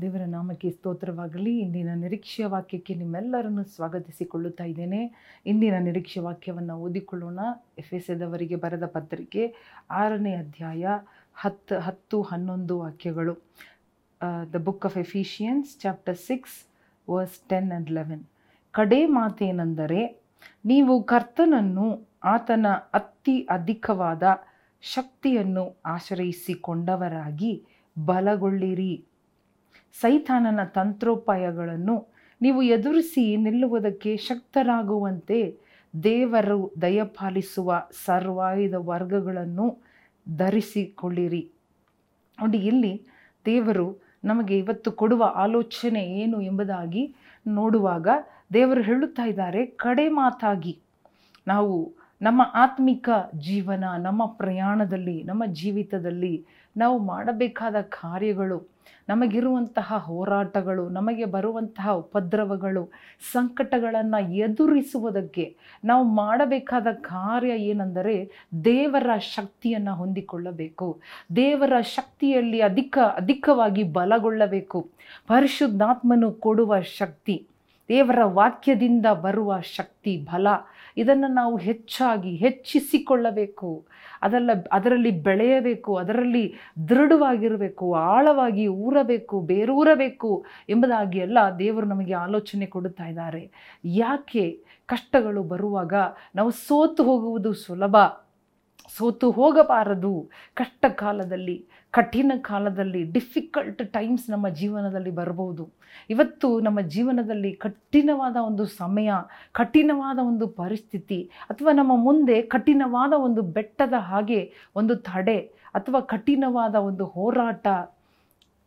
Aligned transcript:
ದೇವರ 0.00 0.22
ನಾಮಕ್ಕೆ 0.26 0.70
ಸ್ತೋತ್ರವಾಗಲಿ. 0.70 1.58
ಇಂದಿನ 1.58 1.90
ನಿರೀಕ್ಷೆಯ 1.94 2.46
ವಾಕ್ಯಕ್ಕೆ 2.46 2.94
ನಿಮ್ಮೆಲ್ಲರನ್ನು 2.94 3.64
ಸ್ವಾಗತಿಸಿಕೊಳ್ಳುತ್ತಾ 3.64 4.64
ಇದ್ದೇನೆ. 4.64 5.00
ಇಂದಿನ 5.46 5.74
ನಿರೀಕ್ಷೆ 5.78 6.20
ವಾಕ್ಯವನ್ನು 6.20 6.74
ಓದಿಕೊಳ್ಳೋಣ. 6.76 7.40
ಎಫ್ 7.78 7.92
ಎಸ್ 7.94 8.10
ಎದವರಿಗೆ 8.10 8.56
ಬರೆದ 8.56 8.86
ಪತ್ರಿಕೆ 8.86 9.54
ಆರನೇ 9.90 10.34
ಅಧ್ಯಾಯ 10.34 10.86
ಹತ್ತು 11.34 11.78
ಹತ್ತು, 11.78 12.22
ಹನ್ನೊಂದು 12.22 12.80
ವಾಕ್ಯಗಳು. 12.80 13.34
The 14.52 14.62
book 14.64 14.84
of 14.84 14.98
Ephesians 14.98 15.78
chapter 15.80 16.16
six 16.16 16.58
verses 17.10 17.38
ten 17.48 17.70
and 17.70 17.90
eleven 17.90 18.24
ಕಡೇ 18.72 19.06
ಮಾತೇನೆಂದರೆ, 19.06 20.02
ನೀವು 20.64 21.02
ಕರ್ತನನ್ನು 21.02 21.88
ಆತನ 22.24 22.66
ಅತಿ 22.94 23.38
ಅಧಿಕವಾದ 23.50 24.22
ಶಕ್ತಿಯನ್ನು 24.82 25.76
ಆಶ್ರಯಿಸಿಕೊಂಡವರಾಗಿ 25.86 27.52
ಬಲಗೊಳ್ಳಿರಿ. 27.96 28.94
ಸೈತಾನನ 30.00 30.64
ತಂತ್ರೋಪಾಯಗಳನ್ನು 30.64 32.12
ನೀವು 32.42 32.62
ಎದುರಿಸಿ 32.62 33.36
ನಿಲ್ಲುವುದಕ್ಕೆ 33.36 34.16
ಶಕ್ತರಾಗುವಂತೆ 34.16 35.58
ದೇವರು 36.02 36.72
ದಯಪಾಲಿಸುವ 36.82 37.88
ಸರ್ವಾಯುಧ 38.04 38.74
ವರ್ಗಗಳನ್ನು 38.74 39.82
ಧರಿಸಿಕೊಳ್ಳಿರಿ. 40.36 41.50
ನೋಡಿ, 42.42 42.58
ಇಲ್ಲಿ 42.58 43.06
ದೇವರು 43.46 44.00
ನಮಗೆ 44.24 44.58
ಇವತ್ತು 44.58 44.92
ಕೊಡುವ 44.92 45.22
ಆಲೋಚನೆ 45.24 46.02
ಏನು 46.04 46.40
ಎಂಬುದಾಗಿ 46.40 47.14
ನೋಡುವಾಗ 47.46 48.08
ದೇವರು 48.52 48.82
ಹೇಳುತ್ತಾ 48.82 49.22
ಇದ್ದಾರೆ, 49.22 49.66
ಕಡೆ 49.66 50.08
ಮಾತಾಗಿ. 50.08 50.78
ನಾವು 51.46 51.96
ನಮ್ಮ 52.22 52.42
ಆತ್ಮಿಕ 52.54 53.08
ಜೀವನ, 53.38 53.84
ನಮ್ಮ 53.98 54.26
ಪ್ರಯಾಣದಲ್ಲಿ, 54.26 55.22
ನಮ್ಮ 55.22 55.42
ಜೀವಿತದಲ್ಲಿ 55.46 56.46
ನಾವು 56.76 56.98
ಮಾಡಬೇಕಾದ 56.98 57.80
ಕಾರ್ಯಗಳು 57.80 58.73
ನಮಗಿರುವಂತಹ 59.08 59.94
ಹೋರಾಟಗಳು, 59.96 60.88
ನಮಗೆ 60.88 61.24
ಬರುವಂತಹ 61.24 61.90
ಉಪದ್ರವಗಳು, 61.90 62.92
ಸಂಕಟಗಳನ್ನು 63.32 64.32
ಎದುರಿಸುವುದಕ್ಕೆ 64.32 65.56
ನಾವು 65.84 66.04
ಮಾಡಬೇಕಾದ 66.04 66.86
ಕಾರ್ಯ 66.92 67.48
ಏನೆಂದರೆ 67.48 68.30
ದೇವರ 68.64 69.16
ಶಕ್ತಿಯನ್ನು 69.18 69.94
ಹೊಂದಿಕೊಳ್ಳಬೇಕು. 69.94 71.00
ದೇವರ 71.36 71.80
ಶಕ್ತಿಯಲ್ಲಿ 71.80 72.60
ಅಧಿಕ, 72.60 72.98
ಅಧಿಕವಾಗಿ 73.16 73.82
ಬಲಗೊಳ್ಳಬೇಕು. 73.82 74.90
ಪರಿಶುದ್ಧಾತ್ಮನು 75.26 76.32
ಕೊಡುವ 76.32 76.80
ಶಕ್ತಿ. 76.80 77.46
ದೇವರ 77.88 78.18
ವಾಕ್ಯದಿಂದ 78.24 79.06
ಬರುವ 79.06 79.60
ಶಕ್ತಿ, 79.60 80.16
ಬಲ, 80.16 80.46
ಇದನ್ನು 80.96 81.28
ನಾವು 81.28 81.56
ಹೆಚ್ಚಾಗಿ 81.56 82.36
ಹೆಚ್ಚಿಸಿಕೊಳ್ಳಬೇಕು. 82.36 83.86
ಅದೆಲ್ಲ, 84.22 84.50
ಅದರಲ್ಲಿ 84.72 85.10
ಬೆಳೆಯಬೇಕು, 85.10 85.96
ಅದರಲ್ಲಿ 85.96 86.54
ದೃಢವಾಗಿರಬೇಕು, 86.88 87.94
ಆಳವಾಗಿ 87.94 88.66
ಊರಬೇಕು, 88.66 89.40
ಬೇರೂರಬೇಕು 89.40 90.44
ಎಂಬುದಾಗಿ 90.68 91.18
ಎಲ್ಲ 91.18 91.38
ದೇವರು 91.58 91.86
ನಮಗೆ 91.86 92.12
ಆಲೋಚನೆ 92.12 92.66
ಕೊಡುತ್ತಾ 92.66 93.04
ಇದ್ದಾರೆ. 93.04 93.50
ಯಾಕೆ 93.84 94.64
ಕಷ್ಟಗಳು 94.86 95.42
ಬರುವಾಗ 95.42 95.94
ನಾವು 96.34 96.50
ಸೋತು 96.50 97.04
ಹೋಗುವುದು 97.04 97.52
ಸುಲಭ? 97.52 97.96
ಸೋತು 98.96 99.30
ಹೋಗಬಾರದು 99.30 100.30
ಕಷ್ಟ 100.54 100.84
ಕಾಲದಲ್ಲಿ 100.88 101.66
ಕಠಿಣ 101.94 102.32
ಕಾಲದಲ್ಲಿ 102.40 103.00
ಡಿಫಿಕಲ್ಟ್ 103.12 103.82
ಟೈಮ್ಸ್ 103.92 104.26
ನಮ್ಮ 104.30 104.46
ಜೀವನದಲ್ಲಿ 104.60 105.10
ಬರಬಹುದು 105.10 105.64
ಇವತ್ತು 106.10 106.48
ನಮ್ಮ 106.60 106.80
ಜೀವನದಲ್ಲಿ 106.94 107.50
ಕಠಿಣವಾದ 107.64 108.36
ಒಂದು 108.40 108.64
ಸಮಯ, 108.80 109.10
ಕಠಿಣವಾದ 109.52 110.18
ಒಂದು 110.22 110.46
ಪರಿಸ್ಥಿತಿ, 110.60 111.18
ಅಥವಾ 111.44 111.72
ನಮ್ಮ 111.72 111.92
ಮುಂದೆ 112.04 112.36
ಕಠಿಣವಾದ 112.54 113.12
ಒಂದು 113.16 113.42
ಬೆಟ್ಟದ 113.56 113.98
ಹಾಗೆ 114.00 114.40
ಒಂದು 114.76 114.96
ತಡೆ, 115.08 115.38
ಅಥವಾ 115.74 116.00
ಕಠಿಣವಾದ 116.00 116.74
ಒಂದು 116.88 117.06
ಹೋರಾಟ 117.06 117.66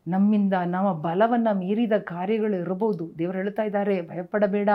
ನಮ್ಮಿಂದ 0.07 0.53
ನಮ್ಮ 0.65 0.93
ಬಲವನ್ನು 0.93 1.57
ಮೀರಿದ 1.57 1.91
ಕಾರ್ಯಗಳು 1.97 2.55
ಇರಬಹುದು. 2.55 3.11
ದೇವರು 3.19 3.37
ಹೇಳ್ತಾ 3.37 3.63
ಇದ್ದಾರೆ, 3.63 4.01
ಭಯಪಡಬೇಡ, 4.01 4.69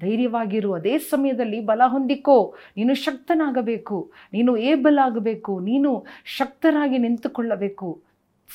ಧೈರ್ಯವಾಗಿರು. 0.00 0.72
ಅದೇ 0.72 0.98
ಸಮಯದಲ್ಲಿ 0.98 1.60
ಬಲ 1.60 1.82
ಹೊಂದಿಕೋ. 1.86 2.54
ನೀನು 2.76 2.94
ಶಕ್ತನಾಗಬೇಕು. 2.94 4.12
ನೀನು 4.32 4.56
ಏಬಲ್ 4.56 4.98
ಆಗಬೇಕು. 4.98 5.60
ನೀನು 5.60 6.06
ಶಕ್ತರಾಗಿ 6.24 6.98
ನಿಂತುಕೊಳ್ಳಬೇಕು. 6.98 8.02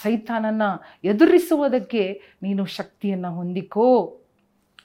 ಸೈತಾನನ್ನು 0.01 0.83
ಎದುರಿಸುವುದಕ್ಕೆ 1.03 2.21
ನೀನು 2.43 2.65
ಶಕ್ತಿಯನ್ನು 2.65 3.35
ಹೊಂದಿಕೋ. 3.35 4.18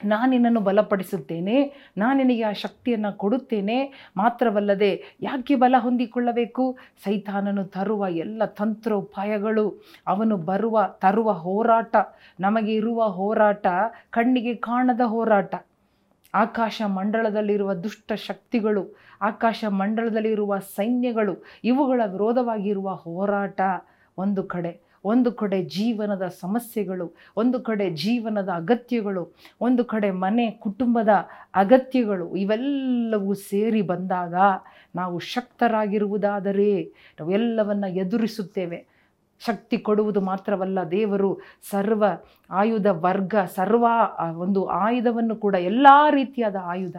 ನಾನು 0.05 0.31
ನಿನ್ನನ್ನು 0.31 0.59
ಬಲಪಡಿಸುತ್ತೇನೆ, 0.59 1.73
ನಾನು 1.97 2.17
ನಿನಗೆ 2.17 2.41
ಆ 2.41 2.51
ಶಕ್ತಿಯನ್ನು 2.51 3.17
ಕೊಡುತ್ತೇನೆ. 3.17 4.09
ಮಾತ್ರವಲ್ಲದೆ 4.17 5.03
ಯಾಕೆ 5.21 5.55
ಬಲ 5.55 5.75
ಹೊಂದಿಕೊಳ್ಳಬೇಕು? 5.77 6.77
ಸೈತಾನನು 7.03 7.65
ತರುವ 7.65 8.05
ಎಲ್ಲ 8.09 8.45
ತಂತ್ರೋಪಾಯಗಳು, 8.45 9.81
ಅವನು 10.07 10.37
ಬರುವ, 10.37 10.85
ತರುವ 10.87 11.31
ಹೋರಾಟ, 11.31 11.95
ನಮಗೆ 12.39 12.73
ಇರುವ 12.73 13.03
ಹೋರಾಟ, 13.03 13.67
ಕಣ್ಣಿಗೆ 14.09 14.55
ಕಾಣದ 14.55 15.01
ಹೋರಾಟ. 15.05 15.55
ಆಕಾಶ 16.33 16.81
ಮಂಡಳದಲ್ಲಿರುವ 16.85 17.73
ದುಷ್ಟ 17.73 18.13
ಶಕ್ತಿಗಳು, 18.13 18.95
ಆಕಾಶ 19.21 19.65
ಮಂಡಳದಲ್ಲಿರುವ 19.67 20.59
ಸೈನ್ಯಗಳು, 20.59 21.43
ಇವುಗಳ 21.63 22.01
ವಿರೋಧವಾಗಿರುವ 22.05 22.89
ಹೋರಾಟ 22.89 23.61
ಒಂದು 24.17 24.43
ಕಡೆ. 24.43 24.84
ಒಂದು 25.13 25.31
ಕಡೆ 25.41 25.59
ಜೀವನದ 25.77 26.25
ಸಮಸ್ಯೆಗಳು, 26.41 27.07
ಒಂದು 27.37 27.57
ಕಡೆ 27.67 27.85
ಜೀವನದ 28.03 28.49
ಅಗತ್ಯಗಳು, 28.55 29.23
ಒಂದು 29.61 29.83
ಕಡೆ 29.85 30.09
ಮನೆ, 30.25 30.45
ಕುಟುಂಬದ 30.65 31.13
ಅಗತ್ಯಗಳು 31.55 32.27
ಇವೆಲ್ಲವೂ 32.35 33.33
ಸೇರಿ 33.49 33.83
ಬಂದಾಗ 33.93 34.35
ನಾವು 34.95 35.15
ಶಕ್ತರಾಗಿರುವುದಾದರೆ 35.33 36.71
ನಾವು 37.19 37.31
ಎಲ್ಲವನ್ನು 37.31 37.89
ಎದುರಿಸುತ್ತೇವೆ. 38.03 38.79
ಶಕ್ತಿ 39.45 39.77
ಕೊಡುವುದು 39.87 40.21
ಮಾತ್ರವಲ್ಲ, 40.21 40.79
ದೇವರು 40.91 41.31
ಸರ್ವ 41.71 42.03
ಆಯುಧ 42.49 42.87
ವರ್ಗ, 43.07 43.35
ಸರ್ವ 43.55 43.85
ಒಂದು 44.37 44.61
ಆಯುಧವನ್ನು 44.85 45.35
ಕೂಡ 45.35 45.55
ಎಲ್ಲ 45.71 45.87
ರೀತಿಯಾದ 46.11 46.57
ಆಯುಧ, 46.63 46.97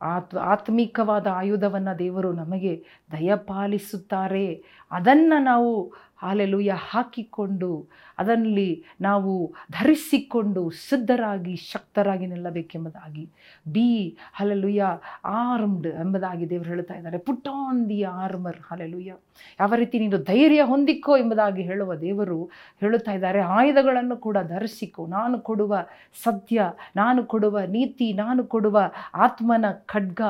ಆತ್, 0.00 0.34
ಆತ್ಮಿಕವಾದ 0.52 1.26
ಆಯುಧವನ್ನು 1.40 1.92
ದೇವರು 1.98 2.30
ನಮಗೆ 2.32 2.72
ದಯಪಾಲಿಸುತ್ತಾರೆ. 3.12 4.46
ಅದನ್ನು 4.90 5.38
ನಾವು 5.42 5.70
ಹಾಲೆಲುಯ್ಯ 6.16 6.72
ಹಾಕಿಕೊಂಡು 6.90 7.86
ಅದರಲ್ಲಿ 8.18 8.84
ನಾವು 9.00 9.54
ಧರಿಸಿಕೊಂಡು 9.72 10.70
ಸಿದ್ಧರಾಗಿ, 10.70 11.56
ಶಕ್ತರಾಗಿ 11.56 12.26
ನಿಲ್ಲಬೇಕೆಂಬುದಾಗಿ. 12.26 13.30
ಬಿ 13.72 14.16
ಹಲೆಲುಯ್ಯ 14.32 14.86
ಆರ್ಮ್ಡ್ 15.24 15.86
ಎಂಬುದಾಗಿ 15.86 16.50
ದೇವರು 16.50 16.68
ಹೇಳ್ತಾ 16.68 16.94
ಇದ್ದಾರೆ. 16.94 17.18
Put 17.18 17.48
on 17.48 17.88
the 17.88 18.02
armour 18.02 18.56
hallelujah 18.70 19.16
ಯಾವ 19.60 19.74
ರೀತಿ 19.74 19.98
ನೀನು 19.98 20.18
ಧೈರ್ಯ 20.18 20.62
ಹೊಂದಿಕೋ 20.62 21.16
ಎಂಬುದಾಗಿ 21.16 21.62
ಹೇಳುವ 21.62 21.94
ದೇವರು 21.94 22.44
ಹೇಳುತ್ತಾ 22.80 23.12
ಇದ್ದಾರೆ. 23.12 23.40
ಆಯುಧಗಳನ್ನು 23.40 24.16
ಕೂಡ 24.16 24.36
ಧರಿಸಿಕೋ. 24.38 25.06
ನಾನು 25.06 25.40
ಕೊಡುವ 25.40 25.78
ಸತ್ಯ 26.24 26.72
ನಾನು 26.96 27.24
ಕೊಡುವ 27.24 27.60
ನೀತಿ, 27.60 28.12
ನಾನು 28.12 28.44
ಕೊಡುವ 28.44 28.90
ಆತ್ಮನ 29.14 29.64
ಖಡ್ಗ, 29.86 30.20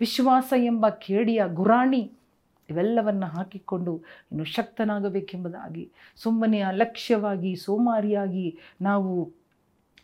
ವಿಶ್ವಾಸ 0.00 0.52
ಎಂಬ 0.56 0.88
ಕೇಡಿಯ 0.88 1.42
ಗುರಾಣಿ 1.46 2.12
ಇವೆಲ್ಲವನ್ನು 2.70 3.26
ಹಾಕಿಕೊಂಡು 3.26 3.92
ಇನ್ನು 4.30 4.44
ಶಕ್ತನಾಗಬೇಕೆಂಬುದಾಗಿ 4.44 5.84
ಸುಮ್ಮನೆ 6.16 6.60
ಅಲಕ್ಷ್ಯವಾಗಿ 6.60 7.56
ಸೋಮಾರಿಯಾಗಿ 7.56 8.46
ನಾವು 8.80 9.12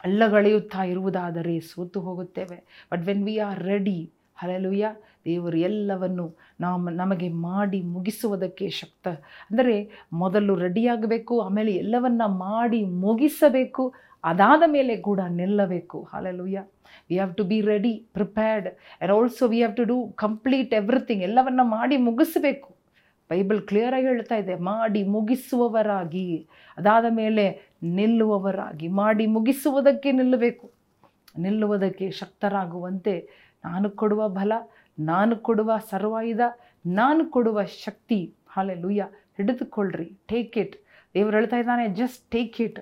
ಅಲ್ಲಗಳೆಯುತ್ತಾ 0.04 0.82
ಇರುವುದಾದರೆ 0.84 1.60
ಸೋತು 1.60 2.00
ಹೋಗುತ್ತೇವೆ. 2.00 2.58
But 2.92 3.02
when 3.06 3.24
we 3.24 3.36
are 3.38 3.60
ready 3.64 3.98
hallelujah 4.36 4.86
ದೇವರು 5.24 5.58
ಎಲ್ಲವನ್ನು 5.58 6.26
ನಾವು 6.60 6.90
ನಮಗೆ 6.94 7.28
ಮಾಡಿ 7.28 7.82
ಮುಗಿಸುವುದಕ್ಕೆ 7.82 8.68
ಶಕ್ತ. 8.70 9.06
ಅಂದರೆ 9.50 9.76
ಮೊದಲು 10.12 10.54
ರೆಡಿಯಾಗಬೇಕು 10.56 11.40
ಆಮೇಲೆ 11.40 11.72
ಎಲ್ಲವನ್ನು 11.74 12.28
ಮಾಡಿ 12.38 12.84
ಮುಗಿಸಬೇಕು 12.84 13.84
ಅದಾದ 14.26 14.62
ಮೇಲೆ 14.66 14.96
ಕೂಡ 14.96 15.20
ನಿಲ್ಲಬೇಕು. 15.28 15.98
Hallelujah 16.12 16.58
we 17.08 17.14
have 17.14 17.32
to 17.36 17.44
be 17.44 17.60
ready 17.60 17.92
prepared 18.12 18.68
and 18.68 19.12
also 19.14 19.46
we 19.48 19.56
have 19.56 19.76
to 19.76 19.84
do 19.84 19.96
complete 20.14 20.74
everything 20.74 21.22
ಎಲ್ಲವನ್ನು 21.22 21.64
ಮಾಡಿ 21.64 21.96
ಮುಗಿಸಬೇಕು. 21.96 22.70
ಬೈಬಲ್ 23.30 23.60
ಕ್ಲಿಯರಾಗಿ 23.68 24.06
ಹೇಳ್ತಾ 24.06 24.36
ಇದೆ, 24.36 24.54
ಮಾಡಿ 24.54 25.02
ಮುಗಿಸುವವರಾಗಿ. 25.02 26.48
ಅದಾದ 26.78 27.04
ಮೇಲೆ 27.10 27.44
ನಿಲ್ಲುವವರಾಗಿ. 27.82 28.88
ಮಾಡಿ 28.88 29.26
ಮುಗಿಸುವುದಕ್ಕೆ 29.26 30.12
ನಿಲ್ಲಬೇಕು. 30.12 30.66
ನಿಲ್ಲುವುದಕ್ಕೆ 31.38 32.10
ಶಕ್ತರಾಗುವಂತೆ 32.10 33.14
ನಾನು 33.64 33.90
ಕೊಡುವ 33.90 34.28
ಬಲ, 34.28 34.52
ನಾನು 34.98 35.36
ಕೊಡುವ 35.36 35.72
ಸರ್ವಾಯುಧ, 35.90 36.40
ನಾನು 36.86 37.22
ಕೊಡುವ 37.30 37.64
ಶಕ್ತಿ. 37.64 38.20
ಹಾಲೆ 38.48 38.74
ಲೂಯ್ಯ 38.74 39.06
ಹಿಡಿದುಕೊಳ್ಳ್ರಿ. 39.36 40.08
ಟೇಕ್ 40.28 40.58
ಇಟ್ 40.58 40.76
ದೇವರು 41.14 41.36
ಹೇಳ್ತಾ 41.36 41.56
ಇದ್ದಾನೆ 41.56 41.88
just 41.88 42.30
take 42.30 42.60
it 42.60 42.80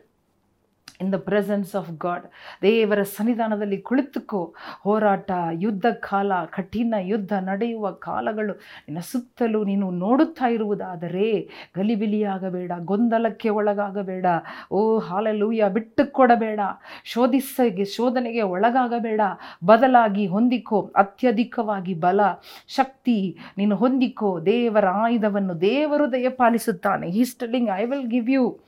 in 1.01 1.13
the 1.13 1.15
presence 1.15 1.75
of 1.75 1.91
God 1.91 2.27
ದೇವರ 2.63 3.03
ಸನ್ನಿಧಾನದಲ್ಲಿ 3.03 3.77
ಕುಳಿತುಕೋ. 3.77 4.55
ಹೋರಾಟ, 4.81 5.31
ಯುದ್ಧ 5.53 5.87
ಕಾಲ, 5.87 6.33
ಕಠಿಣ 6.45 6.95
ಯುದ್ಧ 7.01 7.33
ನಡೆಯುವ 7.33 7.91
ಕಾಲಗಳು 7.91 8.53
ನಿನ್ನ 8.53 8.99
ಸುತ್ತಲೂ 8.99 9.65
ನೀನು 9.65 9.91
ನೋಡುತ್ತಾ 9.91 10.49
ಇರುವುದಾದರೆ 10.49 11.49
ಗಲಿಬಿಲಿಯಾಗಬೇಡ, 11.77 12.73
ಗೊಂದಲಕ್ಕೆ 12.79 13.49
ಒಳಗಾಗಬೇಡ. 13.49 14.27
ಓ, 14.71 14.99
ಹಾಲಲೂಯ 14.99 15.69
ಬಿಟ್ಟು 15.69 16.13
ಕೊಡಬೇಡ 16.13 16.61
ಶೋಧಿಸಗೆ, 17.05 17.85
ಶೋಧನೆಗೆ 17.85 18.43
ಒಳಗಾಗಬೇಡ. 18.43 19.21
ಬದಲಾಗಿ 19.65 20.27
ಹೊಂದಿಕೋ, 20.27 20.93
ಅತ್ಯಧಿಕವಾಗಿ 20.97 21.95
ಬಲ, 21.95 22.21
ಶಕ್ತಿ 22.69 23.39
ನೀನು 23.59 23.77
ಹೊಂದಿಕೋ. 23.77 24.41
ದೇವರ 24.47 24.87
ಆಯುಧವನ್ನು 24.87 25.61
ದೇವರು 25.61 26.13
ದಯಪಾಲಿಸುತ್ತಾನೆ. 26.13 27.11
He's 27.11 27.37
telling 27.37 27.71
I 27.77 27.85
will 27.85 28.07
give 28.07 28.31
you 28.31 28.61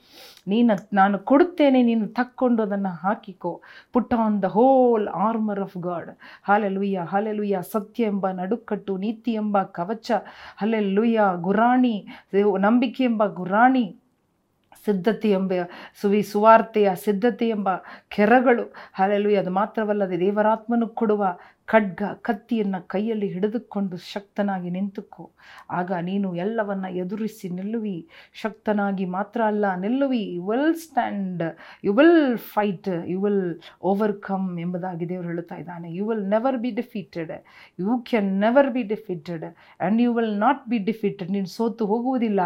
ನೀನು, 0.47 0.73
ನಾನು 0.93 1.19
ಕೊಡುತ್ತೇನೆ, 1.19 1.83
ನೀನು 1.83 2.07
ತಕ್ಕೊಂಡು 2.07 2.63
ಅದನ್ನು 2.63 2.93
ಹಾಕಿಕೋ. 3.03 3.61
Put 3.93 4.13
on 4.13 4.41
the 4.43 4.45
whole 4.45 5.07
armour 5.07 5.59
of 5.59 5.77
God 5.81 6.11
hallelujah 6.43 6.99
hallelujah 7.11 7.59
ಸತ್ಯ 7.71 8.03
ಎಂಬ 8.03 8.29
ನಡುಕಟ್ಟು 8.31 8.97
ನೀತಿ 8.97 9.33
ಎಂಬ 9.33 9.63
ಕವಚ. 9.77 10.11
ಹಲ್ಲೆಲುಯ್ಯ 10.57 11.21
ಗುರಾಣಿ 11.41 11.95
ನಂಬಿಕೆ 12.59 13.03
ಎಂಬ 13.03 13.25
ಗುರಾಣಿ. 13.25 13.85
ಸಿದ್ಧತೆ 14.85 15.29
ಎಂಬ 15.31 15.53
ಸುವಿ, 16.01 16.21
ಸುವಾರ್ತೆಯ 16.23 16.89
ಸಿದ್ಧತೆ 17.03 17.47
ಎಂಬ 17.49 17.69
ಕೆರಗಳು. 18.09 18.65
ಹಾಲೆಲುಯ್ಯ 18.93 19.37
ಅದು 19.37 19.51
ಮಾತ್ರವಲ್ಲದೆ 19.51 20.19
ದೇವರಾತ್ಮನು 20.19 20.87
ಕೊಡುವ 20.99 21.23
ಖಡ್ಗ 21.71 22.01
ಕತ್ತಿಯನ್ನು 22.27 22.79
ಕೈಯಲ್ಲಿ 22.93 23.27
ಹಿಡಿದುಕೊಂಡು 23.33 23.95
ಶಕ್ತನಾಗಿ 24.13 24.69
ನಿಂತುಕೋ. 24.75 25.23
ಆಗ 25.79 25.91
ನೀನು 26.09 26.27
ಎಲ್ಲವನ್ನ 26.43 26.85
ಎದುರಿಸಿ 27.03 27.47
ನಿಲ್ಲುವಿ. 27.57 27.97
ಶಕ್ತನಾಗಿ 28.43 29.05
ಮಾತ್ರ 29.15 29.39
ಅಲ್ಲ, 29.51 29.65
ನಿಲ್ಲುವಿ. 29.75 30.21
You 30.35 30.43
will 30.49 30.73
stand 30.83 31.43
you 31.85 31.93
will 31.93 32.37
fight 32.53 32.89
you 33.13 33.17
will 33.23 33.43
overcome 33.91 34.47
ಎಂಬುದಾಗಿ 34.59 35.07
ದೇವರು 35.09 35.27
ಹೇಳುತ್ತಾ 35.27 35.57
ಇದ್ದಾನೆ. 35.63 35.89
You 35.97 36.05
will 36.09 36.25
never 36.35 36.57
be 36.57 36.71
defeated 36.79 37.33
you 37.79 37.97
can 38.09 38.31
never 38.45 38.69
be 38.77 38.83
defeated 38.93 39.45
and 39.45 40.01
you 40.05 40.13
will 40.17 40.33
not 40.45 40.63
be 40.69 40.79
defeated 40.89 41.31
ನೀನು 41.31 41.51
ಸೋತು 41.57 41.85
ಹೋಗುವುದಿಲ್ಲ. 41.85 42.39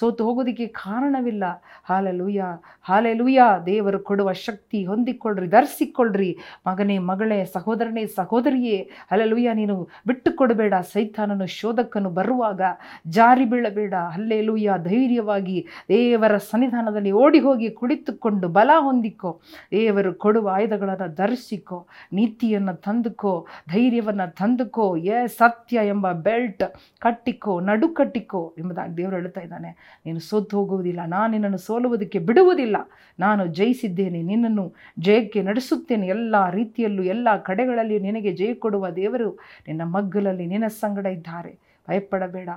ಸೋತು 0.00 0.24
ಹೋಗೋದಕ್ಕೆ 0.24 0.66
ಕಾರಣವಿಲ್ಲ. 0.82 1.44
ಹಾಲೆಲುಯ್ಯ 1.84 2.44
ಹಾಲೆಲುಯ್ಯ 2.90 3.42
ದೇವರು 3.66 4.00
ಕೊಡುವ 4.10 4.28
ಶಕ್ತಿ 4.46 4.78
ಹೊಂದಿಕೊಳ್ಳ್ರಿ 4.84 5.48
ಧರಿಸಿಕೊಳ್ಳ್ರಿ 5.56 6.30
ಮಗನೇ, 6.66 6.98
ಮಗಳೇ, 7.10 7.38
ಸಹೋದರನೇ 7.54 8.04
ಸಹೋದರಿಯೇ 8.18 8.65
ಹಲಲುಯ್ಯ 8.74 9.54
ನೀನು 9.54 9.88
ಬಿಟ್ಟು 10.06 10.36
ಕೊಡಬೇಡ 10.36 10.74
ಸೈತಾನನು 10.92 11.46
ಶೋಧಕನು 11.46 12.10
ಬರುವಾಗ 12.10 12.60
ಜಾರಿ 13.06 13.44
ಬೀಳಬೇಡ. 13.44 13.94
ಅಲ್ಲೇ 13.94 14.40
ಲುಯ್ಯ 14.40 14.74
ಧೈರ್ಯವಾಗಿ 14.82 15.66
ದೇವರ 15.88 16.36
ಸನ್ನಿಧಾನದಲ್ಲಿ 16.36 17.12
ಓಡಿ 17.12 17.38
ಹೋಗಿ 17.38 17.70
ಕುಳಿತುಕೊಂಡು 17.70 18.48
ಬಲ 18.48 18.70
ಹೊಂದಿಕೋ. 18.78 19.40
ದೇವರು 19.70 20.14
ಕೊಡುವ 20.14 20.50
ಆಯುಧಗಳನ್ನು 20.52 21.14
ಧರಿಸಿಕೋ. 21.14 21.86
ನೀತಿಯನ್ನು 22.12 22.74
ತಂದುಕೋ, 22.74 23.46
ಧೈರ್ಯವನ್ನು 23.70 24.34
ತಂದುಕೋ. 24.34 24.96
ಎ 24.96 25.26
ಸತ್ಯ 25.26 25.80
ಎಂಬ 25.86 26.12
ಬೆಲ್ಟ್ 26.12 26.62
ಕಟ್ಟಿಕೋ, 26.98 27.60
ನಡು 27.60 27.88
ಕಟ್ಟಿಕೋ 27.88 28.54
ಎಂಬುದಾಗಿ 28.58 28.96
ದೇವರು 28.96 29.16
ಹೇಳ್ತಾ 29.16 29.40
ಇದ್ದಾನೆ. 29.40 30.00
ನೀನು 30.06 30.20
ಸೋತು 30.20 30.56
ಹೋಗುವುದಿಲ್ಲ. 30.56 31.00
ನಾನು 31.06 31.30
ನಿನ್ನನ್ನು 31.30 31.58
ಸೋಲುವುದಕ್ಕೆ 31.58 32.18
ಬಿಡುವುದಿಲ್ಲ. 32.18 32.76
ನಾನು 33.20 33.46
ಜಯಿಸಿದ್ದೇನೆ. 33.46 34.22
ನಿನ್ನನ್ನು 34.22 34.74
ಜಯಕ್ಕೆ 34.98 35.42
ನಡೆಸುತ್ತೇನೆ. 35.42 36.06
ಎಲ್ಲ 36.06 36.50
ರೀತಿಯಲ್ಲೂ, 36.50 37.02
ಎಲ್ಲ 37.02 37.28
ಕಡೆಗಳಲ್ಲಿ 37.42 37.98
ನಿನಗೆ 37.98 38.32
ಜಯ 38.32 38.54
ಕೊಡುವ 38.56 38.90
ದೇವರು 38.90 39.30
ನಿನ್ನ 39.66 39.82
ಮಗ್ಗಲಲ್ಲಿ 39.84 40.46
ನಿನ್ನ 40.46 40.66
ಸಂಗಡ 40.66 41.06
ಇದ್ದಾರೆ. 41.06 41.52
ಭಯಪಡಬೇಡ. 41.88 42.48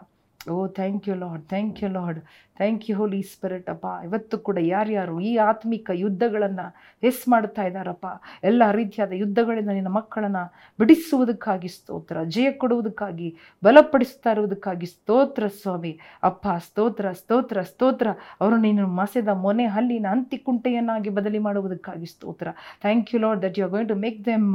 ಓ 0.47 0.57
thank 0.75 1.07
you 1.09 1.15
Lord 1.21 1.41
thank 1.51 1.79
you 1.83 1.87
Lord 1.95 2.19
thank 2.57 2.85
you 2.89 2.93
Holy 2.97 3.19
Spirit 3.31 3.69
ಅಪ್ಪ. 3.73 3.87
ಇವತ್ತು 4.05 4.35
ಕೂಡ 4.37 4.57
ಯಾರ್ಯಾರು 4.73 5.15
ಈ 5.29 5.31
ಆತ್ಮಿಕ 5.37 5.89
ಯುದ್ಧಗಳನ್ನು 6.03 6.65
ಹೆಸ್ 7.03 7.27
ಮಾಡ್ತಾ 7.27 7.63
ಇದ್ದಾರಪ್ಪ 7.63 8.07
ಎಲ್ಲ 8.43 8.63
ರೀತಿಯಾದ 8.71 9.11
ಯುದ್ಧಗಳಿಂದ 9.21 9.71
ನಿನ್ನ 9.77 9.91
ಮಕ್ಕಳನ್ನು 9.97 10.43
ಬಿಡಿಸುವುದಕ್ಕಾಗಿ 10.79 11.67
ಸ್ತೋತ್ರ, 11.67 12.23
ಜಯ 12.23 12.51
ಕೊಡುವುದಕ್ಕಾಗಿ, 12.51 13.29
ಬಲಪಡಿಸ್ತಾ 13.63 14.31
ಇರುವುದಕ್ಕಾಗಿ 14.31 14.85
ಸ್ತೋತ್ರ, 14.85 15.47
ಸ್ವಾಮಿ. 15.61 15.93
ಅಪ್ಪ, 16.23 16.47
ಸ್ತೋತ್ರ 16.67 17.11
ಸ್ತೋತ್ರ 17.11 17.61
ಸ್ತೋತ್ರ. 17.61 18.07
ಅವರು 18.41 18.57
ನೀನು 18.57 18.87
ಮಸೆದ 18.87 19.29
ಮೊನೆ 19.45 19.67
ಹಲ್ಲಿನ 19.67 20.07
ಅಂತಿಕುಂಟೆಯನ್ನಾಗಿ 20.15 21.09
ಬದಲಿ 21.09 21.37
ಮಾಡುವುದಕ್ಕಾಗಿ 21.37 22.05
ಸ್ತೋತ್ರ. 22.05 22.47
Thank 22.81 23.13
you 23.13 23.19
Lord 23.19 23.43
that 23.45 23.59
you 23.59 23.65
are 23.65 23.73
going 23.75 23.93
to 23.93 23.99
make 24.07 24.19
them 24.25 24.49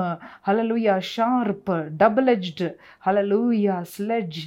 hallelujah 0.48 0.90
sharp 1.14 1.72
double 1.96 2.28
edged 2.36 2.66
hallelujah 3.00 3.70
sledge 3.96 4.42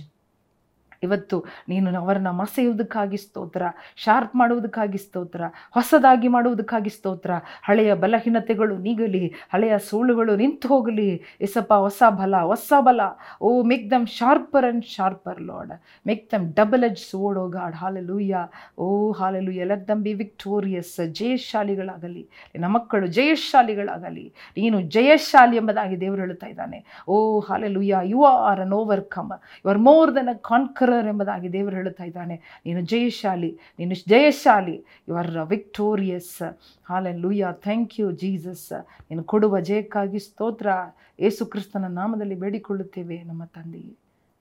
ಇವತ್ತು 1.03 1.45
ನೀನು 1.69 1.99
ಅವರನ್ನು 1.99 2.33
ಮಸೆಯುವುದಕ್ಕಾಗಿ 2.33 3.17
ಸ್ತೋತ್ರ 3.17 3.61
ಶಾರ್ಪ್ 3.95 4.35
ಮಾಡುವುದಕ್ಕಾಗಿ 4.35 4.97
ಸ್ತೋತ್ರ, 4.97 5.41
ಹೊಸದಾಗಿ 5.71 6.27
ಮಾಡುವುದಕ್ಕಾಗಿ 6.27 6.89
ಸ್ತೋತ್ರ. 6.89 7.31
ಹಳೆಯ 7.63 7.93
ಬಲಹೀನತೆಗಳು 7.93 8.77
ನೀಗಲಿ, 8.77 9.33
ಹಳೆಯ 9.53 9.77
ಸುಳ್ಳುಗಳು 9.77 10.35
ನಿಂತು 10.35 10.67
ಹೋಗಲಿ. 10.67 11.21
ಎಸಪ್ಪ 11.41 11.73
ಹೊಸ 11.73 12.03
ಬಲ 12.09 12.35
ಹೊಸ 12.37 12.73
ಬಲ. 12.79 13.01
ಓ 13.41 13.63
make 13.63 13.91
them 13.91 14.07
sharper 14.07 14.65
and 14.65 14.85
sharper 14.85 15.41
Lord 15.41 15.81
make 16.07 16.31
them 16.31 16.53
double 16.53 16.83
edge 16.83 16.97
sword 16.97 17.37
oh 17.37 17.47
God 17.47 17.75
hallelujah 17.75 18.35
oh 18.77 19.11
hallelujah 19.11 19.63
let 19.63 19.87
them 19.87 20.03
be 20.03 20.13
victorious 20.13 21.13
ಜಯಶಾಲಿಗಳಾಗಲಿ. 21.13 22.29
ನಿನ್ನ 22.53 22.65
ಮಕ್ಕಳು 22.65 23.07
ಜಯಶಾಲಿಗಳಾಗಲಿ. 23.07 24.33
ನೀನು 24.57 24.81
ಜಯಶಾಲಿ 24.81 25.57
ಎಂಬುದಾಗಿ 25.57 25.99
ದೇವರು 25.99 26.21
ಹೇಳುತ್ತಾ 26.21 26.47
ಇದ್ದಾನೆ. 26.47 27.03
ಓ 27.07 27.39
hallelujah 27.39 27.95
you 28.03 28.23
are 28.23 28.59
an 28.59 28.73
overcome 29.01 29.31
you 29.65 29.69
are 29.69 29.77
more 29.77 30.15
than 30.15 30.27
a 30.27 30.33
conqueror 30.33 30.86
ಎಂಬುದಾಗಿ 30.91 31.53
ದೇವರು 31.53 31.75
ಹೇಳುತ್ತಾ 31.75 32.03
ಇದ್ದಾನೆ. 32.03 32.61
ನೀನು 32.65 32.81
ಜಯಶಾಲಿ 32.81 33.59
ನೀನು 33.79 33.95
ಜಯಶಾಲಿ. 34.09 34.85
You 35.09 35.15
are 35.15 35.37
victorious 35.37 36.57
hallelujah 36.83 37.45
thank 37.51 37.99
you 37.99 38.11
Jesus 38.11 38.71
ನೀನು 39.11 39.23
ಕೊಡುವ 39.23 39.59
ಜಯಕ್ಕಾಗಿ 39.59 40.19
ಸ್ತೋತ್ರ. 40.19 40.67
ಏಸು 41.19 41.45
ಕ್ರಿಸ್ತನ 41.45 41.87
ನಾಮದಲ್ಲಿ 41.87 42.35
ಬೇಡಿಕೊಳ್ಳುತ್ತೇವೆ 42.35 43.23
ನಮ್ಮ 43.23 43.45
ತಂದೆಯೇ 43.45 43.97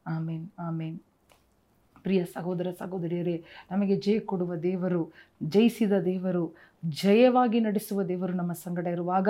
ಆಮೇನ್ 0.07 0.49
ಆಮೇನ್ 0.59 1.01
ಪ್ರಿಯ 2.03 2.25
ಸಹೋದರ 2.25 2.67
ಸಹೋದರಿಯರೇ, 2.79 3.45
ನಮಗೆ 3.71 3.97
ಜಯ 3.97 4.19
ಕೊಡುವ 4.19 4.57
ದೇವರು, 4.57 5.13
ಜಯಿಸಿದ 5.43 5.93
ದೇವರು, 5.93 6.55
ಜಯವಾಗಿ 6.89 7.61
ನಡೆಸುವ 7.61 8.03
ದೇವರು 8.03 8.33
ನಮ್ಮ 8.33 8.53
ಸಂಗಡ 8.53 8.87
ಇರುವಾಗ 8.87 9.29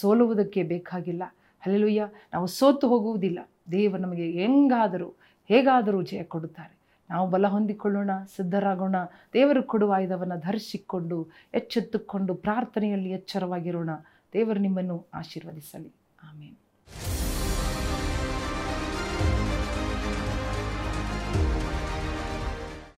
ಸೋಲುವುದಕ್ಕೆ 0.00 0.62
ಬೇಕಾಗಿಲ್ಲ. 0.62 1.22
ಅಲ್ಲೆಲುಯ್ಯ 1.66 2.08
ನಾವು 2.32 2.46
ಸೋತು 2.46 2.88
ಹೋಗುವುದಿಲ್ಲ. 2.88 3.38
ದೇವರು 3.72 4.02
ನಮಗೆ 4.02 4.30
ಹೆಂಗಾದರೂ 4.30 5.14
ಹೇಗಾದರೂ 5.50 6.02
ಜಯ 6.02 6.22
ಕೊಡುತ್ತಾರೆ. 6.22 6.80
ನಾವು 7.10 7.30
ಬಲ 7.30 7.46
ಹೊಂದಿಕೊಳ್ಳೋಣ, 7.46 8.10
ಸಿದ್ಧರಾಗೋಣ, 8.36 8.96
ದೇವರು 9.32 9.62
ಕೊಡುವ 9.62 9.92
ಆಯುಧವನ್ನು 9.96 10.40
ಧರಿಸಿಕೊಂಡು, 10.40 11.28
ಎಚ್ಚೆತ್ತುಕೊಂಡು, 11.54 12.34
ಪ್ರಾರ್ಥನೆಯಲ್ಲಿ 12.34 13.10
ಎಚ್ಚರವಾಗಿರೋಣ. 13.10 13.90
ದೇವರು 14.32 14.60
ನಿಮ್ಮನ್ನು 14.60 15.06
ಆಶೀರ್ವದಿಸಲಿ. 15.14 15.92
ಆಮೇಲೆ 16.22 16.69